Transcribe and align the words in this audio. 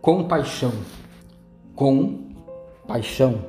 Compaixão. 0.00 0.72
Com 1.76 2.30
paixão. 2.88 3.44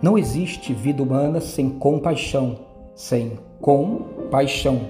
Não 0.00 0.16
existe 0.16 0.72
vida 0.72 1.02
humana 1.02 1.40
sem 1.40 1.70
compaixão, 1.70 2.60
sem 2.94 3.36
compaixão. 3.60 4.80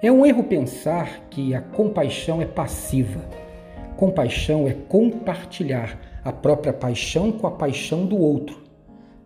É 0.00 0.12
um 0.12 0.24
erro 0.24 0.44
pensar 0.44 1.22
que 1.28 1.56
a 1.56 1.60
compaixão 1.60 2.40
é 2.40 2.46
passiva. 2.46 3.20
Compaixão 3.96 4.68
é 4.68 4.74
compartilhar 4.74 5.98
a 6.24 6.30
própria 6.30 6.72
paixão 6.72 7.32
com 7.32 7.48
a 7.48 7.50
paixão 7.50 8.06
do 8.06 8.16
outro. 8.16 8.61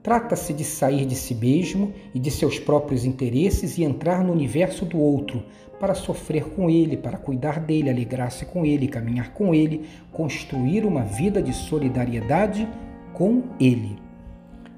Trata-se 0.07 0.53
de 0.53 0.63
sair 0.63 1.05
de 1.05 1.17
si 1.17 1.35
mesmo 1.35 1.93
e 2.15 2.21
de 2.21 2.31
seus 2.31 2.61
próprios 2.61 3.05
interesses 3.05 3.77
e 3.77 3.83
entrar 3.83 4.23
no 4.23 4.33
universo 4.33 4.85
do 4.85 5.01
outro, 5.01 5.43
para 5.81 5.95
sofrer 5.95 6.45
com 6.45 6.71
ele, 6.71 6.97
para 6.97 7.19
cuidar 7.19 7.59
dele, 7.59 7.91
alegrar-se 7.91 8.47
com 8.47 8.65
ele, 8.65 8.87
caminhar 8.87 9.33
com 9.33 9.53
ele, 9.53 9.85
construir 10.13 10.85
uma 10.85 11.03
vida 11.03 11.43
de 11.43 11.53
solidariedade 11.53 12.69
com 13.13 13.43
ele. 13.59 13.99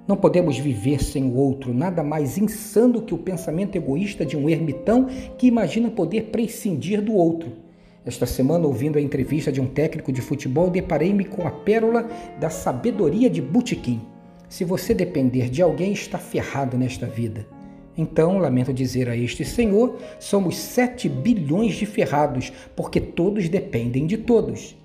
Não 0.06 0.16
podemos 0.16 0.56
viver 0.56 1.02
sem 1.02 1.24
o 1.24 1.36
outro, 1.36 1.74
nada 1.74 2.02
mais 2.02 2.38
insano 2.38 3.02
que 3.02 3.12
o 3.12 3.18
pensamento 3.18 3.76
egoísta 3.76 4.24
de 4.24 4.34
um 4.34 4.48
ermitão 4.48 5.08
que 5.36 5.46
imagina 5.46 5.90
poder 5.90 6.30
prescindir 6.30 7.02
do 7.02 7.12
outro. 7.12 7.52
Esta 8.02 8.24
semana, 8.24 8.66
ouvindo 8.66 8.96
a 8.96 9.02
entrevista 9.02 9.52
de 9.52 9.60
um 9.60 9.66
técnico 9.66 10.10
de 10.10 10.22
futebol, 10.22 10.70
deparei-me 10.70 11.26
com 11.26 11.46
a 11.46 11.50
pérola 11.50 12.08
da 12.40 12.48
sabedoria 12.48 13.28
de 13.28 13.42
Butiquim. 13.42 14.00
Se 14.48 14.64
você 14.64 14.94
depender 14.94 15.50
de 15.50 15.60
alguém, 15.60 15.92
está 15.92 16.18
ferrado 16.18 16.78
nesta 16.78 17.06
vida. 17.06 17.46
Então, 17.96 18.38
lamento 18.38 18.72
dizer 18.72 19.08
a 19.08 19.16
este 19.16 19.44
senhor, 19.44 19.98
somos 20.18 20.56
sete 20.56 21.08
bilhões 21.08 21.74
de 21.74 21.84
ferrados, 21.84 22.52
porque 22.74 23.00
todos 23.00 23.48
dependem 23.48 24.06
de 24.06 24.16
todos. 24.16 24.76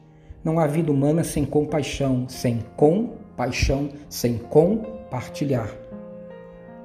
Não 0.43 0.59
há 0.59 0.67
vida 0.67 0.91
humana 0.91 1.23
sem 1.23 1.45
compaixão, 1.45 2.27
sem 2.27 2.59
compaixão, 2.75 3.89
sem 4.09 4.37
compartilhar. 4.37 5.69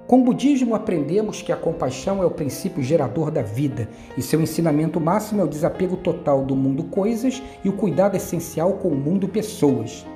Com 0.06 0.20
o 0.20 0.24
budismo 0.24 0.74
aprendemos 0.74 1.42
que 1.42 1.52
a 1.52 1.56
compaixão 1.56 2.22
é 2.22 2.26
o 2.26 2.30
princípio 2.30 2.82
gerador 2.82 3.30
da 3.30 3.42
vida 3.42 3.88
e 4.16 4.22
seu 4.22 4.40
ensinamento 4.40 5.00
máximo 5.00 5.40
é 5.40 5.44
o 5.44 5.48
desapego 5.48 5.96
total 5.96 6.44
do 6.44 6.54
mundo 6.54 6.84
coisas 6.84 7.42
e 7.64 7.68
o 7.68 7.74
cuidado 7.74 8.16
essencial 8.16 8.74
com 8.74 8.88
o 8.88 8.96
mundo 8.96 9.28
pessoas. 9.28 10.06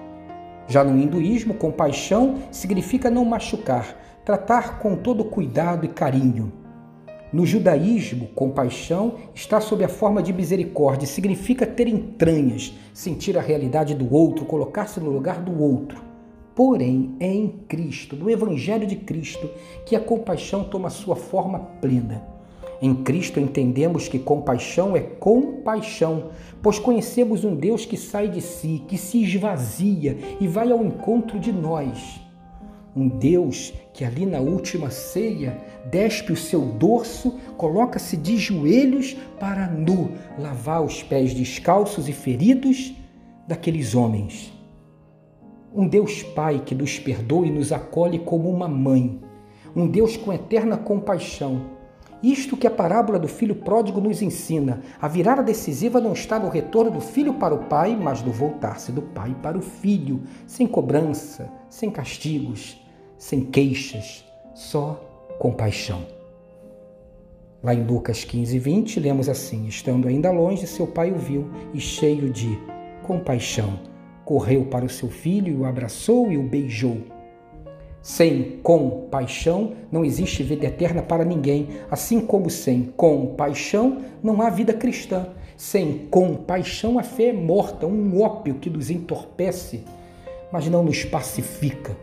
Já 0.69 0.85
no 0.85 0.99
hinduísmo, 0.99 1.55
compaixão 1.55 2.37
significa 2.51 3.11
não 3.11 3.25
machucar, 3.25 3.97
tratar 4.25 4.79
com 4.79 4.97
todo 4.97 5.25
cuidado 5.25 5.85
e 5.85 5.89
carinho. 5.89 6.53
No 7.33 7.47
judaísmo, 7.47 8.29
compaixão 8.35 9.15
está 9.35 9.59
sob 9.61 9.83
a 9.83 9.89
forma 9.89 10.23
de 10.23 10.33
misericórdia, 10.33 11.07
significa 11.07 11.67
ter 11.67 11.89
entranhas, 11.89 12.75
sentir 12.93 13.39
a 13.39 13.41
realidade 13.41 13.95
do 13.95 14.15
outro, 14.15 14.45
colocar-se 14.45 15.01
no 15.01 15.11
lugar 15.11 15.41
do 15.41 15.63
outro. 15.63 16.03
Porém, 16.55 17.17
é 17.19 17.27
em 17.27 17.49
Cristo, 17.67 18.15
no 18.15 18.29
Evangelho 18.29 18.87
de 18.87 18.97
Cristo, 18.97 19.49
que 19.87 19.97
a 19.97 20.01
compaixão 20.01 20.63
toma 20.63 20.91
sua 20.91 21.17
forma 21.17 21.59
plena. 21.81 22.23
Em 22.83 22.97
Cristo 22.97 23.39
entendemos 23.39 24.09
que 24.09 24.19
compaixão 24.19 24.97
é 24.97 25.01
compaixão, 25.01 26.31
pois 26.61 26.81
conhecemos 26.81 27.45
um 27.45 27.55
Deus 27.55 27.87
que 27.87 27.97
sai 27.97 28.27
de 28.29 28.41
si, 28.41 28.83
que 28.89 28.99
se 28.99 29.23
esvazia 29.23 30.19
e 30.41 30.49
vai 30.49 30.73
ao 30.73 30.85
encontro 30.85 31.39
de 31.39 31.53
nós. 31.53 32.21
Um 32.97 33.07
Deus 33.09 33.73
que 33.93 34.05
ali 34.05 34.27
na 34.27 34.41
última 34.41 34.91
ceia 34.91 35.57
despe 35.89 36.33
o 36.33 36.37
seu 36.37 36.61
dorso, 36.61 37.39
coloca-se 37.57 38.17
de 38.17 38.37
joelhos 38.37 39.17
para 39.39 39.69
nu 39.69 40.11
lavar 40.37 40.83
os 40.83 41.05
pés 41.05 41.33
descalços 41.33 42.09
e 42.09 42.13
feridos 42.13 42.93
daqueles 43.47 43.95
homens. 43.95 44.53
Um 45.73 45.87
Deus 45.87 46.25
Pai 46.25 46.61
que 46.67 46.75
nos 46.75 46.99
perdoa 46.99 47.47
e 47.47 47.51
nos 47.51 47.71
acolhe 47.71 48.19
como 48.19 48.51
uma 48.51 48.67
mãe. 48.67 49.21
Um 49.75 49.87
Deus 49.87 50.17
com 50.17 50.33
eterna 50.33 50.77
compaixão 50.77 51.81
isto 52.23 52.57
que 52.57 52.67
a 52.67 52.71
parábola 52.71 53.19
do 53.19 53.27
filho 53.27 53.57
pródigo 53.57 54.01
nos 54.01 54.23
ensina. 54.23 54.81
A 55.01 55.09
virada 55.09 55.43
decisiva 55.43 56.01
não 56.01 56.13
está 56.13 56.39
no 56.39 56.49
retorno 56.49 56.91
do 56.91 57.01
filho 57.01 57.35
para 57.35 57.55
o 57.55 57.65
pai, 57.65 57.97
mas 58.01 58.23
no 58.23 58.31
voltar-se 58.31 58.93
do 58.93 59.03
pai 59.03 59.35
para 59.43 59.59
o 59.59 59.63
filho, 59.63 60.23
sem 60.47 60.67
cobrança, 60.67 61.51
sem 61.69 61.91
castigos, 61.91 62.81
sem 63.19 63.45
queixas, 63.45 64.25
só 64.55 65.01
compaixão. 65.39 66.07
Lá 67.63 67.75
em 67.75 67.85
Lucas 67.85 68.25
15, 68.25 68.59
20, 68.59 69.01
lemos 69.01 69.29
assim: 69.29 69.67
Estando 69.67 70.09
ainda 70.09 70.31
longe, 70.31 70.67
seu 70.67 70.87
pai 70.87 71.13
o 71.13 71.17
viu 71.17 71.49
e, 71.73 71.81
cheio 71.81 72.29
de 72.29 72.59
compaixão, 73.03 73.79
correu 74.25 74.65
para 74.65 74.85
o 74.85 74.89
seu 74.89 75.09
filho 75.09 75.53
e 75.53 75.57
o 75.57 75.65
abraçou 75.65 76.33
e 76.33 76.37
o 76.37 76.43
beijou. 76.43 76.99
Sem 78.03 78.59
compaixão 78.65 79.75
não 79.91 80.05
existe 80.05 80.43
vida 80.43 80.67
eterna 80.67 81.03
para 81.03 81.25
ninguém, 81.25 81.69
assim 81.89 82.21
como 82.21 82.51
sem 82.51 82.93
compaixão 82.97 83.99
não 84.21 84.43
há 84.43 84.51
vida 84.51 84.73
cristã. 84.73 85.29
Sem 85.57 86.07
compaixão 86.11 86.99
a 86.99 87.05
fé 87.05 87.27
é 87.27 87.33
morta, 87.33 87.87
um 87.87 88.21
ópio 88.21 88.55
que 88.55 88.69
nos 88.69 88.91
entorpece, 88.91 89.85
mas 90.51 90.67
não 90.69 90.83
nos 90.83 91.05
pacifica. 91.05 91.97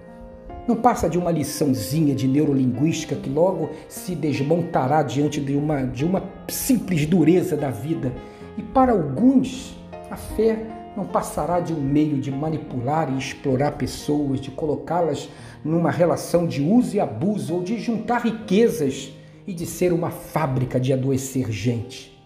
Não 0.66 0.78
passa 0.78 1.10
de 1.10 1.18
uma 1.18 1.32
liçãozinha 1.32 2.16
de 2.16 2.30
neurolinguística 2.30 3.16
que 3.16 3.30
logo 3.30 3.70
se 3.90 4.16
desmontará 4.16 5.04
diante 5.04 5.42
de 5.42 5.56
uma, 5.56 5.84
de 5.84 6.06
uma 6.06 6.24
simples 6.48 7.06
dureza 7.06 7.58
da 7.58 7.70
vida. 7.70 8.14
E 8.58 8.64
para 8.64 8.94
alguns, 8.94 9.76
a 10.10 10.16
fé 10.16 10.79
não 10.96 11.06
passará 11.06 11.60
de 11.60 11.74
um 11.74 11.80
meio 11.80 12.20
de 12.20 12.32
manipular 12.32 13.12
e 13.14 13.18
explorar 13.18 13.74
pessoas, 13.74 14.42
de 14.42 14.52
colocá-las 14.52 15.30
numa 15.64 15.92
relação 15.92 16.48
de 16.48 16.62
uso 16.62 16.96
e 16.96 17.00
abuso 17.00 17.56
ou 17.56 17.64
de 17.64 17.80
juntar 17.80 18.24
riquezas 18.24 19.12
e 19.46 19.54
de 19.54 19.66
ser 19.66 19.94
uma 19.94 20.10
fábrica 20.10 20.80
de 20.80 20.94
adoecer 20.94 21.52
gente. 21.52 22.18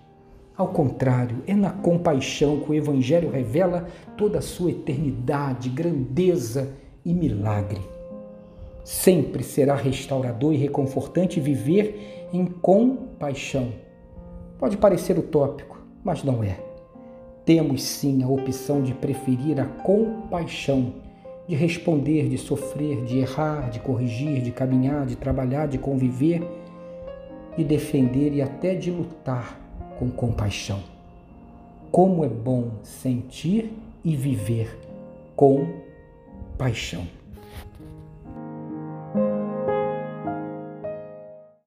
Ao 0.56 0.68
contrário, 0.68 1.38
é 1.48 1.56
na 1.56 1.72
compaixão 1.72 2.60
que 2.60 2.72
o 2.72 2.74
Evangelho 2.76 3.32
revela 3.32 3.88
toda 4.16 4.38
a 4.38 4.42
sua 4.42 4.72
eternidade, 4.72 5.70
grandeza 5.70 6.74
e 7.04 7.14
milagre. 7.14 7.82
Sempre 8.84 9.44
será 9.44 9.76
restaurador 9.76 10.54
e 10.54 10.58
reconfortante 10.58 11.40
viver 11.40 12.28
em 12.32 12.46
compaixão. 12.46 13.74
Pode 14.60 14.78
parecer 14.78 15.18
utópico, 15.18 15.82
mas 16.04 16.24
não 16.24 16.44
é. 16.44 16.73
Temos 17.46 17.84
sim 17.84 18.24
a 18.24 18.28
opção 18.28 18.82
de 18.82 18.94
preferir 18.94 19.60
a 19.60 19.66
compaixão, 19.66 20.94
de 21.48 21.56
responder, 21.56 22.30
de 22.30 22.38
sofrer, 22.38 23.04
de 23.04 23.18
errar, 23.18 23.70
de 23.70 23.80
corrigir, 23.80 24.42
de 24.42 24.52
caminhar, 24.52 25.06
de 25.06 25.18
trabalhar, 25.18 25.68
de 25.68 25.78
conviver, 25.78 26.42
de 27.58 27.64
defender 27.64 28.34
e 28.34 28.42
até 28.42 28.76
de 28.76 28.90
lutar 28.90 29.60
com 30.00 30.10
compaixão. 30.10 30.80
Como 31.92 32.24
é 32.24 32.30
bom 32.30 32.72
sentir 32.82 33.74
e 34.04 34.16
viver 34.16 34.80
com 35.36 35.68
paixão. 36.58 37.06